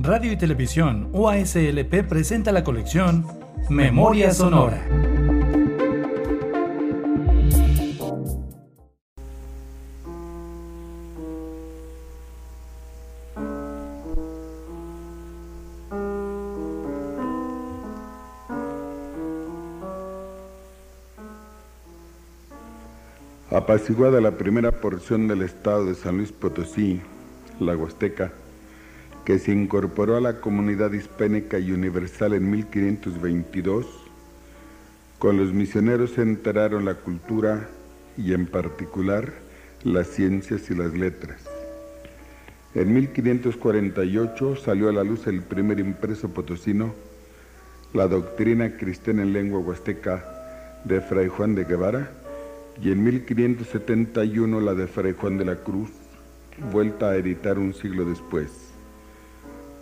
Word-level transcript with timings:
Radio 0.00 0.30
y 0.30 0.36
Televisión 0.36 1.10
UASLP 1.12 2.06
presenta 2.08 2.52
la 2.52 2.62
colección 2.62 3.26
Memoria 3.68 4.32
Sonora. 4.32 4.80
Apaciguada 23.50 24.20
la 24.20 24.30
primera 24.30 24.70
porción 24.70 25.26
del 25.26 25.42
estado 25.42 25.86
de 25.86 25.96
San 25.96 26.18
Luis 26.18 26.30
Potosí, 26.30 27.00
la 27.58 27.76
Huasteca, 27.76 28.32
que 29.28 29.38
se 29.38 29.52
incorporó 29.52 30.16
a 30.16 30.22
la 30.22 30.40
comunidad 30.40 30.90
hispánica 30.92 31.58
y 31.58 31.70
universal 31.70 32.32
en 32.32 32.50
1522, 32.50 33.84
con 35.18 35.36
los 35.36 35.52
misioneros 35.52 36.12
se 36.12 36.22
enteraron 36.22 36.86
la 36.86 36.94
cultura 36.94 37.68
y 38.16 38.32
en 38.32 38.46
particular 38.46 39.34
las 39.84 40.06
ciencias 40.06 40.70
y 40.70 40.74
las 40.74 40.94
letras. 40.94 41.42
En 42.74 42.94
1548 42.94 44.56
salió 44.56 44.88
a 44.88 44.92
la 44.92 45.04
luz 45.04 45.26
el 45.26 45.42
primer 45.42 45.78
impreso 45.78 46.30
potosino, 46.30 46.94
la 47.92 48.08
doctrina 48.08 48.78
cristiana 48.78 49.24
en 49.24 49.34
lengua 49.34 49.60
huasteca 49.60 50.24
de 50.84 51.02
Fray 51.02 51.28
Juan 51.28 51.54
de 51.54 51.64
Guevara, 51.64 52.12
y 52.80 52.92
en 52.92 53.04
1571 53.04 54.58
la 54.58 54.72
de 54.72 54.86
Fray 54.86 55.12
Juan 55.12 55.36
de 55.36 55.44
la 55.44 55.56
Cruz, 55.56 55.90
vuelta 56.72 57.10
a 57.10 57.16
editar 57.16 57.58
un 57.58 57.74
siglo 57.74 58.06
después. 58.06 58.67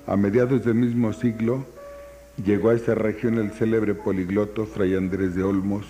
A 0.06 0.16
mediados 0.16 0.64
del 0.64 0.74
mismo 0.74 1.12
siglo 1.12 1.64
llegó 2.44 2.70
a 2.70 2.74
esa 2.74 2.94
región 2.94 3.38
el 3.38 3.50
célebre 3.50 3.94
poligloto 3.94 4.66
Fray 4.66 4.94
Andrés 4.94 5.34
de 5.34 5.42
Olmos, 5.42 5.86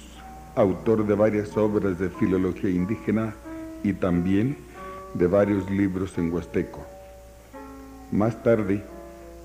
autor 0.54 1.06
de 1.06 1.14
varias 1.14 1.56
obras 1.56 1.98
de 1.98 2.08
filología 2.08 2.70
indígena 2.70 3.34
y 3.82 3.92
también 3.92 4.56
de 5.14 5.26
varios 5.26 5.70
libros 5.70 6.16
en 6.18 6.32
huasteco. 6.32 6.86
Más 8.10 8.42
tarde, 8.42 8.82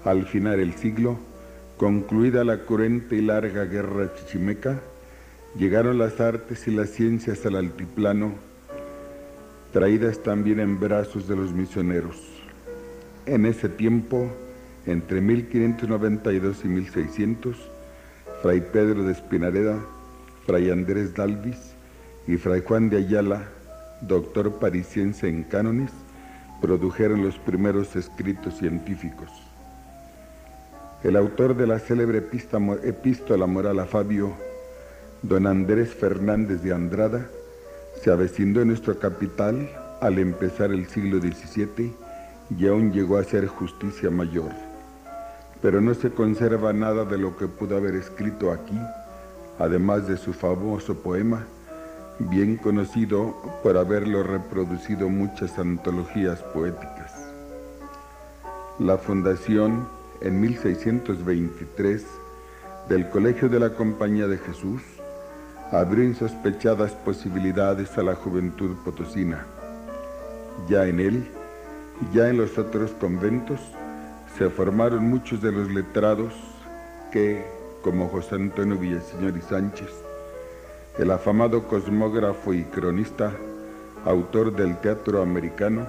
al 0.05 0.25
final 0.25 0.57
del 0.57 0.73
siglo, 0.75 1.17
concluida 1.77 2.43
la 2.43 2.59
cruenta 2.59 3.15
y 3.15 3.21
larga 3.21 3.65
guerra 3.65 4.13
chichimeca, 4.15 4.79
Llegaron 5.57 5.97
las 5.97 6.21
artes 6.21 6.65
y 6.69 6.71
las 6.71 6.91
ciencias 6.91 7.45
al 7.45 7.57
altiplano, 7.57 8.31
traídas 9.73 10.23
también 10.23 10.61
en 10.61 10.79
brazos 10.79 11.27
de 11.27 11.35
los 11.35 11.51
misioneros. 11.51 12.15
En 13.25 13.45
ese 13.45 13.67
tiempo, 13.67 14.31
entre 14.85 15.21
1592 15.21 16.65
y 16.65 16.67
1600, 16.67 17.57
Fray 18.41 18.61
Pedro 18.61 19.03
de 19.03 19.11
Espinareda, 19.11 19.79
Fray 20.45 20.71
Andrés 20.71 21.13
Dalvis 21.13 21.73
y 22.27 22.37
Fray 22.37 22.61
Juan 22.61 22.89
de 22.89 22.97
Ayala, 22.97 23.43
doctor 24.01 24.59
parisiense 24.59 25.29
en 25.29 25.43
cánones, 25.43 25.91
produjeron 26.61 27.23
los 27.23 27.37
primeros 27.37 27.95
escritos 27.95 28.57
científicos. 28.57 29.29
El 31.03 31.15
autor 31.15 31.55
de 31.55 31.67
la 31.67 31.79
célebre 31.79 32.19
epístola 32.19 33.47
moral 33.47 33.79
a 33.79 33.85
Fabio 33.85 34.33
don 35.23 35.45
Andrés 35.45 35.93
Fernández 35.93 36.63
de 36.63 36.73
Andrada 36.73 37.29
se 38.01 38.11
avecinó 38.11 38.61
en 38.61 38.69
nuestra 38.69 38.95
capital 38.95 39.69
al 40.01 40.17
empezar 40.17 40.71
el 40.71 40.87
siglo 40.87 41.19
XVII 41.19 41.93
y 42.57 42.67
aún 42.67 42.91
llegó 42.91 43.17
a 43.17 43.23
ser 43.23 43.45
justicia 43.45 44.09
mayor. 44.09 44.70
Pero 45.61 45.79
no 45.81 45.93
se 45.93 46.11
conserva 46.11 46.73
nada 46.73 47.05
de 47.05 47.17
lo 47.17 47.37
que 47.37 47.47
pudo 47.47 47.77
haber 47.77 47.95
escrito 47.95 48.51
aquí, 48.51 48.79
además 49.59 50.07
de 50.07 50.17
su 50.17 50.33
famoso 50.33 50.95
poema, 50.95 51.45
bien 52.19 52.57
conocido 52.57 53.35
por 53.63 53.77
haberlo 53.77 54.23
reproducido 54.23 55.09
muchas 55.09 55.57
antologías 55.59 56.39
poéticas. 56.53 57.13
La 58.79 58.97
fundación 58.97 59.87
en 60.21 60.41
1623 60.41 62.05
del 62.89 63.09
Colegio 63.09 63.49
de 63.49 63.59
la 63.59 63.73
Compañía 63.73 64.27
de 64.27 64.37
Jesús 64.37 64.81
abrió 65.71 66.03
insospechadas 66.03 66.91
posibilidades 66.93 67.97
a 67.97 68.03
la 68.03 68.15
juventud 68.15 68.75
potosina. 68.83 69.45
Ya 70.67 70.85
en 70.87 70.99
él, 70.99 71.27
ya 72.13 72.29
en 72.29 72.37
los 72.37 72.57
otros 72.57 72.91
conventos, 72.91 73.61
se 74.37 74.49
formaron 74.49 75.09
muchos 75.09 75.41
de 75.41 75.51
los 75.51 75.69
letrados 75.71 76.33
que, 77.11 77.45
como 77.81 78.07
José 78.07 78.35
Antonio 78.35 78.77
Villaseñor 78.77 79.37
y 79.37 79.41
Sánchez, 79.41 79.89
el 80.97 81.11
afamado 81.11 81.67
cosmógrafo 81.67 82.53
y 82.53 82.63
cronista, 82.63 83.31
autor 84.05 84.55
del 84.55 84.77
teatro 84.77 85.21
americano, 85.21 85.87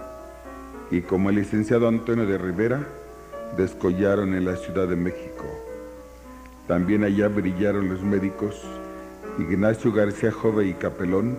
y 0.91 1.01
como 1.01 1.31
el 1.31 1.37
licenciado 1.37 1.89
Antonio 1.89 2.27
de 2.27 2.39
Rivera, 2.39 2.87
descollaron 3.57 4.35
en 4.35 4.45
la 4.45 4.57
Ciudad 4.57 4.89
de 4.89 4.97
México. 4.97 5.45
También 6.67 7.05
allá 7.05 7.29
brillaron 7.29 7.89
los 7.89 8.03
médicos 8.03 8.63
Ignacio 9.39 9.93
García 9.93 10.31
Jove 10.31 10.67
y 10.67 10.75
Capelón, 10.75 11.39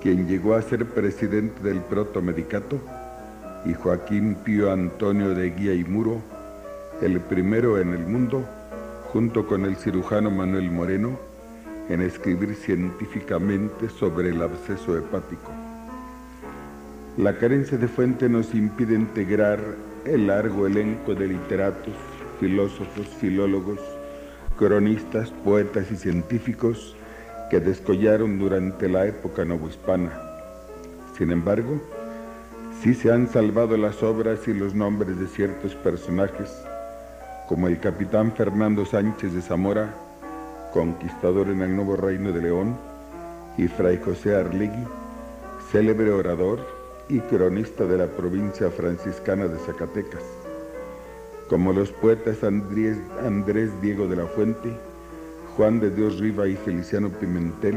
quien 0.00 0.28
llegó 0.28 0.54
a 0.54 0.62
ser 0.62 0.86
presidente 0.86 1.60
del 1.62 1.80
Protomedicato, 1.80 2.78
y 3.64 3.74
Joaquín 3.74 4.36
Pío 4.44 4.72
Antonio 4.72 5.34
de 5.34 5.50
Guía 5.50 5.74
y 5.74 5.84
Muro, 5.84 6.22
el 7.02 7.20
primero 7.20 7.78
en 7.78 7.92
el 7.92 8.06
mundo, 8.06 8.44
junto 9.12 9.46
con 9.46 9.64
el 9.64 9.76
cirujano 9.76 10.30
Manuel 10.30 10.70
Moreno, 10.70 11.18
en 11.88 12.00
escribir 12.00 12.54
científicamente 12.54 13.88
sobre 13.88 14.30
el 14.30 14.40
absceso 14.42 14.96
hepático. 14.96 15.50
La 17.16 17.36
carencia 17.36 17.76
de 17.76 17.88
fuente 17.88 18.28
nos 18.28 18.54
impide 18.54 18.94
integrar 18.94 19.58
el 20.04 20.28
largo 20.28 20.66
elenco 20.66 21.14
de 21.14 21.28
literatos, 21.28 21.94
filósofos, 22.38 23.06
filólogos, 23.20 23.80
cronistas, 24.56 25.30
poetas 25.44 25.90
y 25.90 25.96
científicos 25.96 26.96
que 27.50 27.60
descollaron 27.60 28.38
durante 28.38 28.88
la 28.88 29.06
época 29.06 29.44
novohispana. 29.44 30.12
Sin 31.18 31.32
embargo, 31.32 31.80
sí 32.82 32.94
se 32.94 33.12
han 33.12 33.28
salvado 33.28 33.76
las 33.76 34.02
obras 34.02 34.48
y 34.48 34.54
los 34.54 34.74
nombres 34.74 35.18
de 35.20 35.26
ciertos 35.26 35.74
personajes, 35.74 36.50
como 37.46 37.68
el 37.68 37.78
capitán 37.78 38.32
Fernando 38.32 38.86
Sánchez 38.86 39.34
de 39.34 39.42
Zamora, 39.42 39.94
conquistador 40.72 41.48
en 41.48 41.60
el 41.60 41.76
nuevo 41.76 41.96
reino 41.96 42.32
de 42.32 42.40
León, 42.40 42.78
y 43.58 43.68
Fray 43.68 44.00
José 44.02 44.34
Arlegui, 44.34 44.86
célebre 45.70 46.10
orador 46.10 46.66
y 47.10 47.18
cronista 47.20 47.84
de 47.84 47.98
la 47.98 48.06
provincia 48.06 48.70
franciscana 48.70 49.46
de 49.46 49.58
Zacatecas, 49.58 50.22
como 51.50 51.74
los 51.74 51.90
poetas 51.92 52.42
Andrés, 52.44 52.96
Andrés 53.26 53.70
Diego 53.82 54.06
de 54.06 54.16
la 54.16 54.26
Fuente, 54.26 54.72
Juan 55.54 55.80
de 55.80 55.90
Dios 55.90 56.18
Riva 56.18 56.48
y 56.48 56.56
Feliciano 56.56 57.10
Pimentel, 57.10 57.76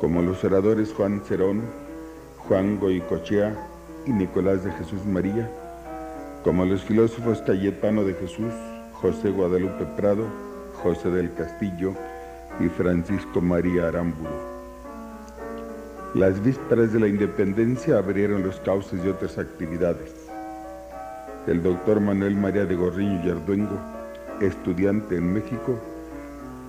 como 0.00 0.22
los 0.22 0.42
oradores 0.42 0.92
Juan 0.92 1.22
Cerón, 1.24 1.62
Juan 2.48 2.80
Goicochea 2.80 3.68
y 4.06 4.12
Nicolás 4.12 4.64
de 4.64 4.72
Jesús 4.72 5.04
María, 5.04 5.50
como 6.44 6.64
los 6.64 6.82
filósofos 6.82 7.42
Cayetano 7.42 8.04
de 8.04 8.14
Jesús, 8.14 8.52
José 8.94 9.30
Guadalupe 9.30 9.84
Prado, 9.96 10.26
José 10.82 11.10
del 11.10 11.32
Castillo 11.34 11.94
y 12.60 12.68
Francisco 12.68 13.40
María 13.40 13.88
Aramburu. 13.88 14.30
Las 16.14 16.42
vísperas 16.42 16.92
de 16.92 17.00
la 17.00 17.08
independencia 17.08 17.98
abrieron 17.98 18.42
los 18.42 18.60
cauces 18.60 19.02
de 19.02 19.10
otras 19.10 19.38
actividades. 19.38 20.14
El 21.46 21.62
doctor 21.62 22.00
Manuel 22.00 22.36
María 22.36 22.66
de 22.66 22.76
Gorriño 22.76 23.24
Yarduengo, 23.24 23.78
estudiante 24.40 25.16
en 25.16 25.32
México, 25.32 25.78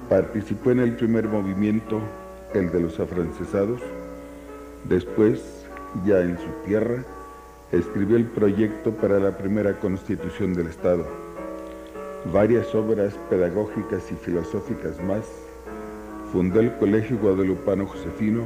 Participó 0.09 0.71
en 0.71 0.79
el 0.79 0.95
primer 0.95 1.27
movimiento, 1.27 1.99
el 2.53 2.69
de 2.71 2.81
los 2.81 2.99
afrancesados. 2.99 3.81
Después, 4.83 5.65
ya 6.05 6.19
en 6.19 6.37
su 6.37 6.49
tierra, 6.65 7.03
escribió 7.73 8.17
el 8.17 8.25
proyecto 8.25 8.91
para 8.91 9.19
la 9.19 9.37
primera 9.37 9.79
constitución 9.79 10.53
del 10.53 10.67
Estado. 10.67 11.05
Varias 12.31 12.73
obras 12.73 13.15
pedagógicas 13.29 14.11
y 14.11 14.15
filosóficas 14.15 15.03
más. 15.03 15.25
Fundó 16.31 16.59
el 16.59 16.73
Colegio 16.77 17.17
Guadalupano 17.17 17.85
Josefino. 17.87 18.43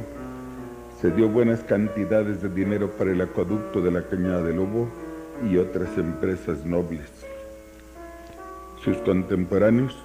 Se 1.00 1.10
dio 1.10 1.28
buenas 1.28 1.60
cantidades 1.60 2.42
de 2.42 2.48
dinero 2.48 2.90
para 2.90 3.12
el 3.12 3.20
acueducto 3.20 3.80
de 3.82 3.92
la 3.92 4.02
Cañada 4.02 4.42
de 4.42 4.54
Lobo 4.54 4.88
y 5.48 5.58
otras 5.58 5.96
empresas 5.96 6.64
nobles. 6.64 7.08
Sus 8.82 8.96
contemporáneos 8.98 9.96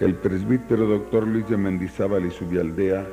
el 0.00 0.14
presbítero 0.14 0.86
doctor 0.86 1.26
Luis 1.26 1.48
de 1.48 1.56
Mendizábal 1.56 2.24
y 2.24 2.30
su 2.30 2.46
vialdea 2.46 3.04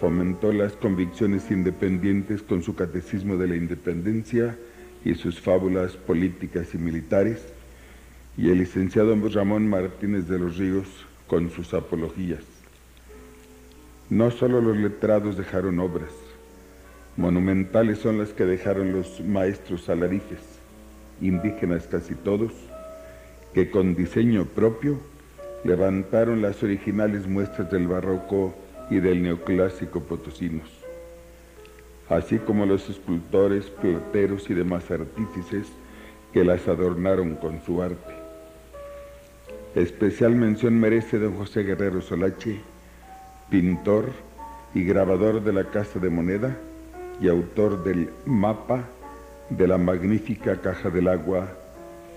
fomentó 0.00 0.50
las 0.50 0.72
convicciones 0.72 1.50
independientes 1.50 2.42
con 2.42 2.62
su 2.62 2.74
catecismo 2.74 3.36
de 3.36 3.46
la 3.48 3.56
independencia 3.56 4.56
y 5.04 5.14
sus 5.14 5.38
fábulas 5.38 5.92
políticas 5.92 6.74
y 6.74 6.78
militares, 6.78 7.52
y 8.38 8.48
el 8.48 8.58
licenciado 8.58 9.14
Ramón 9.28 9.68
Martínez 9.68 10.26
de 10.26 10.38
los 10.38 10.56
Ríos 10.56 10.86
con 11.26 11.50
sus 11.50 11.74
apologías. 11.74 12.40
No 14.08 14.30
solo 14.30 14.62
los 14.62 14.78
letrados 14.78 15.36
dejaron 15.36 15.78
obras, 15.78 16.12
monumentales 17.18 17.98
son 17.98 18.18
las 18.18 18.30
que 18.30 18.46
dejaron 18.46 18.92
los 18.92 19.20
maestros 19.20 19.90
alarifes, 19.90 20.40
indígenas 21.20 21.86
casi 21.86 22.14
todos, 22.14 22.52
que 23.52 23.70
con 23.70 23.94
diseño 23.94 24.46
propio 24.46 24.98
levantaron 25.62 26.40
las 26.40 26.62
originales 26.62 27.26
muestras 27.26 27.70
del 27.70 27.86
barroco 27.86 28.54
y 28.90 28.98
del 29.00 29.22
neoclásico 29.22 30.00
potosinos, 30.00 30.68
así 32.08 32.38
como 32.38 32.66
los 32.66 32.90
escultores, 32.90 33.66
plateros 33.66 34.50
y 34.50 34.54
demás 34.54 34.90
artífices 34.90 35.68
que 36.32 36.44
las 36.44 36.66
adornaron 36.68 37.36
con 37.36 37.62
su 37.62 37.80
arte. 37.80 38.14
Especial 39.74 40.34
mención 40.34 40.78
merece 40.78 41.18
don 41.18 41.36
José 41.36 41.62
Guerrero 41.62 42.02
Solache, 42.02 42.60
pintor 43.48 44.06
y 44.74 44.84
grabador 44.84 45.42
de 45.42 45.52
la 45.52 45.64
Casa 45.64 46.00
de 46.00 46.10
Moneda 46.10 46.56
y 47.20 47.28
autor 47.28 47.84
del 47.84 48.10
mapa 48.26 48.84
de 49.48 49.68
la 49.68 49.78
magnífica 49.78 50.60
Caja 50.60 50.90
del 50.90 51.08
Agua, 51.08 51.48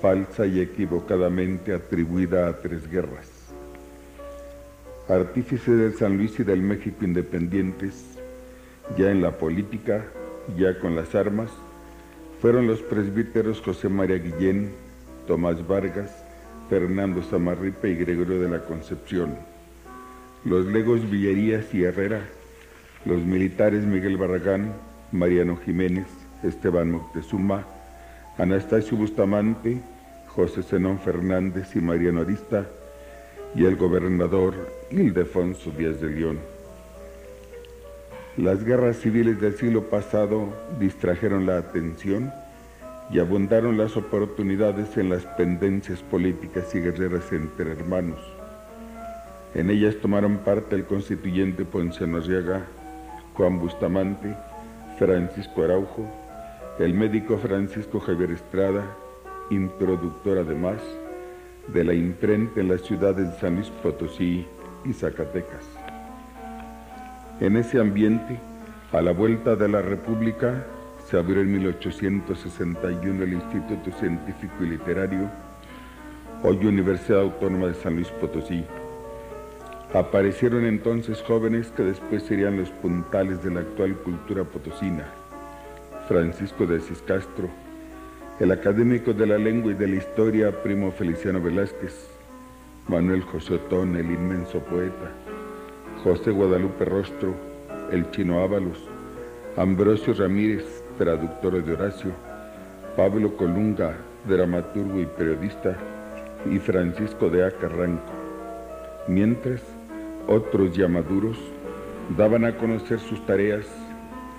falsa 0.02 0.46
y 0.46 0.60
equivocadamente 0.60 1.74
atribuida 1.74 2.48
a 2.48 2.58
tres 2.58 2.90
guerras. 2.90 3.43
Artífice 5.10 5.72
del 5.72 5.96
San 5.96 6.18
Luis 6.18 6.40
y 6.40 6.44
del 6.44 6.62
México 6.62 7.04
independientes, 7.04 8.18
ya 8.98 9.12
en 9.12 9.22
la 9.22 9.38
política, 9.38 10.06
ya 10.58 10.80
con 10.80 10.96
las 10.96 11.14
armas, 11.14 11.50
fueron 12.42 12.68
los 12.68 12.82
presbíteros 12.82 13.60
José 13.60 13.90
María 13.90 14.18
Guillén, 14.18 14.72
Tomás 15.28 15.68
Vargas, 15.68 16.24
Fernando 16.70 17.22
Samarripa 17.22 17.90
y 17.90 17.96
Gregorio 17.96 18.40
de 18.40 18.48
la 18.48 18.60
Concepción, 18.64 19.36
los 20.46 20.66
legos 20.68 21.10
Villerías 21.10 21.74
y 21.74 21.84
Herrera, 21.84 22.22
los 23.04 23.22
militares 23.24 23.84
Miguel 23.84 24.16
Barragán, 24.16 24.72
Mariano 25.12 25.58
Jiménez, 25.58 26.08
Esteban 26.44 26.92
Moctezuma, 26.92 27.66
Anastasio 28.38 28.96
Bustamante, 28.96 29.82
José 30.28 30.64
Zenón 30.64 31.00
Fernández 31.00 31.76
y 31.76 31.82
Mariano 31.82 32.22
Arista, 32.22 32.68
y 33.56 33.66
el 33.66 33.76
gobernador 33.76 34.54
Ildefonso 34.90 35.72
Díaz 35.72 36.02
de 36.02 36.10
León. 36.10 36.40
Las 38.38 38.64
guerras 38.64 38.98
civiles 38.98 39.40
del 39.40 39.56
siglo 39.56 39.90
pasado 39.90 40.50
distrajeron 40.80 41.46
la 41.46 41.58
atención 41.58 42.34
y 43.12 43.20
abundaron 43.20 43.78
las 43.78 43.96
oportunidades 43.96 44.98
en 44.98 45.10
las 45.10 45.24
pendencias 45.38 46.02
políticas 46.02 46.74
y 46.74 46.80
guerreras 46.80 47.32
entre 47.32 47.72
hermanos. 47.72 48.20
En 49.54 49.70
ellas 49.70 49.96
tomaron 50.02 50.38
parte 50.38 50.76
el 50.76 50.86
constituyente 50.86 51.64
Ponciano 51.64 52.18
Arriaga, 52.18 52.66
Juan 53.36 53.60
Bustamante, 53.60 54.36
Francisco 54.98 55.64
Araujo, 55.64 56.10
el 56.80 56.96
médico 56.96 57.38
Francisco 57.38 58.00
Javier 58.00 58.32
Estrada, 58.32 58.84
introductor 59.52 60.40
además 60.40 60.82
de 61.68 61.84
la 61.84 61.94
imprenta 61.94 62.60
en 62.60 62.70
las 62.70 62.82
ciudades 62.82 63.32
de 63.32 63.40
San 63.40 63.56
Luis 63.56 63.70
Potosí 63.70 64.46
y 64.86 64.94
Zacatecas. 64.94 65.66
En 67.40 67.58
ese 67.58 67.80
ambiente, 67.80 68.40
a 68.92 69.02
la 69.02 69.12
vuelta 69.12 69.56
de 69.56 69.68
la 69.68 69.82
República, 69.82 70.66
se 71.10 71.18
abrió 71.18 71.42
en 71.42 71.52
1861 71.52 73.24
el 73.24 73.34
Instituto 73.34 73.92
Científico 74.00 74.54
y 74.62 74.70
Literario, 74.70 75.30
hoy 76.44 76.66
Universidad 76.66 77.22
Autónoma 77.22 77.68
de 77.68 77.74
San 77.76 77.96
Luis 77.96 78.10
Potosí. 78.10 78.64
Aparecieron 79.94 80.66
entonces 80.66 81.22
jóvenes 81.22 81.72
que 81.72 81.84
después 81.84 82.24
serían 82.24 82.58
los 82.58 82.70
puntales 82.70 83.44
de 83.44 83.52
la 83.52 83.62
actual 83.62 83.96
cultura 83.96 84.44
potosina. 84.44 85.06
Francisco 86.08 86.66
de 86.66 86.78
Asís 86.78 87.02
Castro, 87.06 87.50
el 88.40 88.52
académico 88.52 89.14
de 89.14 89.28
la 89.28 89.38
lengua 89.38 89.72
y 89.72 89.76
de 89.76 89.88
la 89.88 89.96
historia 89.98 90.64
Primo 90.64 90.92
Feliciano 90.92 91.40
Velázquez, 91.40 92.10
Manuel 92.88 93.22
José 93.22 93.56
Otón, 93.56 93.96
el 93.96 94.08
inmenso 94.08 94.60
poeta, 94.60 95.12
José 96.04 96.32
Guadalupe 96.32 96.84
Rostro, 96.84 97.36
el 97.92 98.10
chino 98.10 98.40
Ábalos, 98.42 98.90
Ambrosio 99.56 100.16
Ramírez, 100.16 100.84
traductor 100.98 101.64
de 101.64 101.74
Horacio, 101.74 102.12
Pablo 102.98 103.38
Colunga, 103.38 103.96
dramaturgo 104.28 105.00
y 105.00 105.06
periodista, 105.06 105.78
y 106.50 106.58
Francisco 106.58 107.30
de 107.30 107.46
Acarranco. 107.46 108.12
Mientras, 109.08 109.62
otros 110.28 110.76
llamaduros 110.76 111.38
daban 112.18 112.46
a 112.46 112.58
conocer 112.58 113.00
sus 113.00 113.24
tareas 113.28 113.68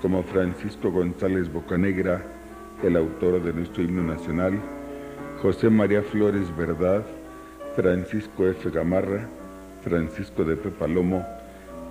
como 0.02 0.23
Francisco 0.25 0.91
González 0.91 1.50
Bocanegra, 1.50 2.23
el 2.86 2.96
autor 2.96 3.42
de 3.42 3.52
nuestro 3.52 3.82
himno 3.82 4.02
nacional, 4.02 4.60
José 5.40 5.70
María 5.70 6.02
Flores 6.02 6.54
Verdad, 6.56 7.02
Francisco 7.76 8.46
F. 8.46 8.70
Gamarra, 8.70 9.26
Francisco 9.82 10.44
de 10.44 10.56
P. 10.56 10.70
Palomo, 10.70 11.25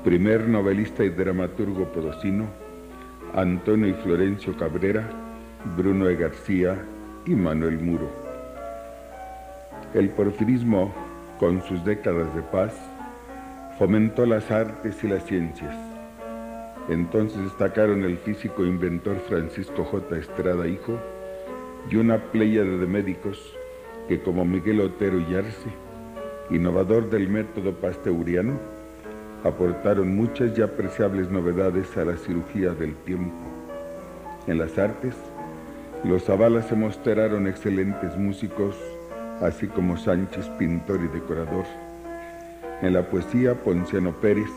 primer 0.04 0.48
novelista 0.48 1.04
y 1.04 1.10
dramaturgo 1.10 1.92
podocino, 1.92 2.46
Antonio 3.36 3.88
y 3.88 3.94
Florencio 3.94 4.56
Cabrera, 4.56 5.10
Bruno 5.76 6.08
E. 6.08 6.16
García 6.16 6.78
y 7.26 7.32
Manuel 7.32 7.80
Muro. 7.80 8.10
El 9.94 10.10
porfirismo, 10.10 10.94
con 11.40 11.62
sus 11.64 11.84
décadas 11.84 12.34
de 12.36 12.42
paz, 12.44 12.74
fomentó 13.80 14.26
las 14.26 14.50
artes 14.52 15.04
y 15.04 15.08
las 15.08 15.26
ciencias 15.26 15.93
entonces 16.90 17.42
destacaron 17.44 18.04
el 18.04 18.18
físico 18.18 18.66
inventor 18.66 19.18
Francisco 19.28 19.86
J. 19.86 20.18
Estrada 20.18 20.68
Hijo 20.68 21.00
y 21.90 21.96
una 21.96 22.18
pléyade 22.32 22.78
de 22.78 22.88
médicos 22.88 23.56
que 24.08 24.22
como 24.22 24.44
Miguel 24.44 24.82
Otero 24.82 25.20
y 25.20 25.36
Arce, 25.36 25.70
innovador 26.50 27.10
del 27.10 27.30
método 27.30 27.74
pasteuriano, 27.74 28.60
aportaron 29.44 30.16
muchas 30.16 30.58
y 30.58 30.62
apreciables 30.62 31.30
novedades 31.30 31.96
a 31.98 32.06
la 32.06 32.18
cirugía 32.18 32.72
del 32.72 32.96
tiempo. 32.96 33.34
En 34.48 34.58
las 34.58 34.78
artes, 34.78 35.16
los 36.04 36.26
Zavala 36.26 36.62
se 36.62 36.76
mostraron 36.76 37.48
excelentes 37.48 38.18
músicos, 38.18 38.76
así 39.42 39.68
como 39.68 39.96
Sánchez, 39.96 40.50
pintor 40.60 41.00
y 41.02 41.08
decorador. 41.08 41.66
En 42.82 42.94
la 42.94 43.10
poesía, 43.10 43.56
Ponciano 43.56 44.12
Pérez, 44.12 44.50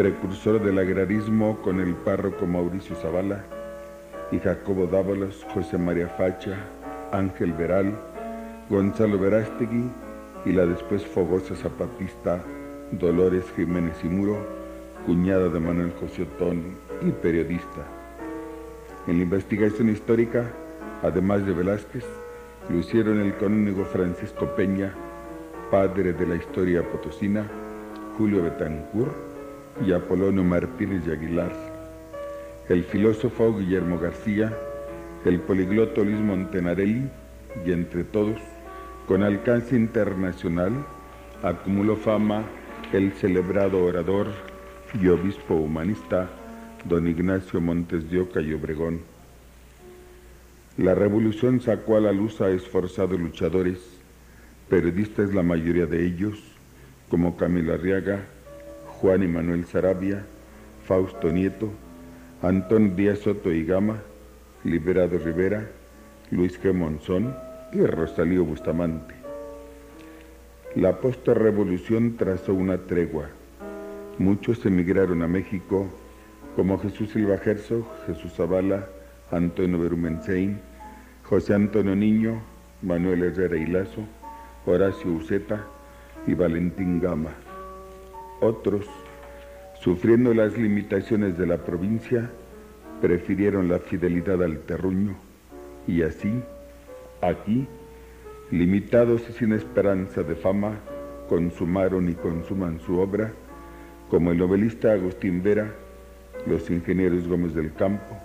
precursor 0.00 0.64
del 0.64 0.78
agrarismo 0.78 1.60
con 1.60 1.78
el 1.78 1.92
párroco 1.92 2.46
Mauricio 2.46 2.96
Zavala 2.96 3.44
y 4.32 4.38
Jacobo 4.38 4.86
Dávalos, 4.86 5.46
José 5.52 5.76
María 5.76 6.08
Facha, 6.08 6.56
Ángel 7.12 7.52
Veral, 7.52 7.92
Gonzalo 8.70 9.18
Verástegui 9.18 9.90
y 10.46 10.52
la 10.52 10.64
después 10.64 11.04
fogosa 11.04 11.54
zapatista 11.54 12.42
Dolores 12.92 13.44
Jiménez 13.54 14.02
y 14.02 14.08
Muro, 14.08 14.38
cuñada 15.04 15.50
de 15.50 15.60
Manuel 15.60 15.92
José 16.00 16.22
Otón 16.22 16.62
y 17.02 17.10
periodista. 17.10 17.84
En 19.06 19.18
la 19.18 19.24
investigación 19.24 19.90
histórica, 19.90 20.50
además 21.02 21.44
de 21.44 21.52
Velázquez, 21.52 22.06
lo 22.70 22.78
hicieron 22.78 23.20
el 23.20 23.36
canónigo 23.36 23.84
Francisco 23.84 24.46
Peña, 24.56 24.94
padre 25.70 26.14
de 26.14 26.26
la 26.26 26.36
historia 26.36 26.82
potosina, 26.90 27.46
Julio 28.16 28.42
Betancourt, 28.44 29.28
y 29.86 29.92
Apolonio 29.92 30.44
Martínez 30.44 31.04
de 31.04 31.12
Aguilar, 31.12 31.52
el 32.68 32.84
filósofo 32.84 33.58
Guillermo 33.58 33.98
García, 33.98 34.56
el 35.24 35.40
poligloto 35.40 36.04
Luis 36.04 36.20
Montenarelli 36.20 37.08
y 37.64 37.72
entre 37.72 38.04
todos, 38.04 38.40
con 39.06 39.22
alcance 39.22 39.76
internacional, 39.76 40.72
acumuló 41.42 41.96
fama 41.96 42.44
el 42.92 43.12
celebrado 43.12 43.84
orador 43.84 44.28
y 45.00 45.08
obispo 45.08 45.54
humanista 45.54 46.28
don 46.84 47.06
Ignacio 47.06 47.60
Montes 47.60 48.10
de 48.10 48.20
Oca 48.20 48.40
y 48.40 48.52
Obregón. 48.52 49.00
La 50.76 50.94
revolución 50.94 51.60
sacó 51.60 51.96
a 51.96 52.00
la 52.00 52.12
luz 52.12 52.40
a 52.40 52.50
esforzados 52.50 53.18
luchadores, 53.18 53.78
periodistas 54.68 55.34
la 55.34 55.42
mayoría 55.42 55.86
de 55.86 56.06
ellos, 56.06 56.38
como 57.08 57.36
Camilo 57.36 57.74
Arriaga, 57.74 58.24
Juan 59.00 59.22
y 59.22 59.28
Manuel 59.28 59.64
Sarabia, 59.64 60.26
Fausto 60.84 61.30
Nieto, 61.30 61.70
Antón 62.42 62.96
Díaz 62.96 63.20
Soto 63.20 63.50
y 63.50 63.64
Gama, 63.64 64.02
Liberado 64.62 65.16
Rivera, 65.16 65.66
Luis 66.30 66.62
G. 66.62 66.74
Monzón 66.74 67.34
y 67.72 67.80
Rosalío 67.80 68.44
Bustamante. 68.44 69.14
La 70.74 71.00
post-revolución 71.00 72.18
trazó 72.18 72.52
una 72.52 72.76
tregua. 72.76 73.30
Muchos 74.18 74.66
emigraron 74.66 75.22
a 75.22 75.28
México, 75.28 75.88
como 76.54 76.78
Jesús 76.78 77.10
Silva 77.10 77.40
Herzog, 77.42 77.86
Jesús 78.06 78.34
Zavala, 78.34 78.86
Antonio 79.30 79.78
Berumensein, 79.78 80.60
José 81.24 81.54
Antonio 81.54 81.96
Niño, 81.96 82.42
Manuel 82.82 83.22
Herrera 83.22 83.56
y 83.56 83.64
Lazo, 83.64 84.02
Horacio 84.66 85.10
Uceta 85.10 85.64
y 86.26 86.34
Valentín 86.34 87.00
Gama. 87.00 87.30
Otros, 88.40 88.86
sufriendo 89.80 90.32
las 90.32 90.56
limitaciones 90.56 91.36
de 91.36 91.46
la 91.46 91.58
provincia, 91.58 92.30
prefirieron 93.02 93.68
la 93.68 93.78
fidelidad 93.78 94.42
al 94.42 94.60
terruño 94.60 95.16
y 95.86 96.02
así, 96.02 96.42
aquí, 97.20 97.66
limitados 98.50 99.28
y 99.28 99.32
sin 99.32 99.52
esperanza 99.52 100.22
de 100.22 100.34
fama, 100.34 100.78
consumaron 101.28 102.08
y 102.08 102.14
consuman 102.14 102.80
su 102.80 102.98
obra, 102.98 103.30
como 104.08 104.32
el 104.32 104.38
novelista 104.38 104.92
Agustín 104.92 105.42
Vera, 105.42 105.74
los 106.46 106.70
ingenieros 106.70 107.28
Gómez 107.28 107.54
del 107.54 107.74
Campo, 107.74 108.16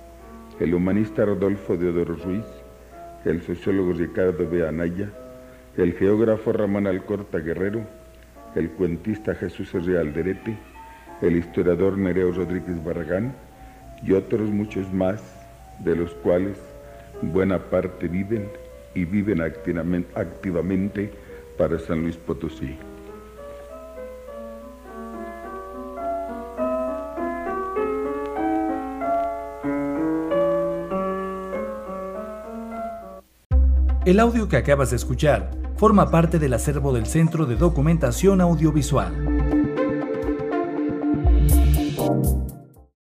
el 0.62 0.74
humanista 0.74 1.26
Rodolfo 1.26 1.76
Deodoro 1.76 2.16
Ruiz, 2.16 2.46
el 3.26 3.42
sociólogo 3.42 3.92
Ricardo 3.92 4.50
B. 4.50 4.66
Anaya, 4.66 5.12
el 5.76 5.94
geógrafo 5.94 6.54
Ramón 6.54 6.88
Alcorta 6.88 7.40
Guerrero, 7.40 7.82
el 8.56 8.72
cuentista 8.72 9.36
Jesús 9.36 9.74
Real 9.74 10.14
Derete, 10.14 10.58
el 11.22 11.36
historiador 11.36 11.98
Nereo 11.98 12.32
Rodríguez 12.32 12.84
Barragán 12.84 13.34
y 14.04 14.14
otros 14.14 14.50
muchos 14.50 14.92
más, 14.94 15.22
de 15.80 15.96
los 15.96 16.14
cuales 16.16 16.58
buena 17.22 17.60
parte 17.60 18.08
viven 18.08 18.50
y 18.94 19.04
viven 19.06 19.42
activamente 19.42 21.12
para 21.58 21.78
San 21.80 22.02
Luis 22.02 22.16
Potosí. 22.16 22.78
El 34.06 34.20
audio 34.20 34.48
que 34.48 34.58
acabas 34.58 34.92
de 34.92 34.98
escuchar 34.98 35.65
forma 35.78 36.10
parte 36.10 36.40
del 36.40 36.54
acervo 36.54 36.94
del 36.94 37.06
Centro 37.06 37.46
de 37.46 37.56
Documentación 37.56 38.42
Audiovisual. 38.42 39.25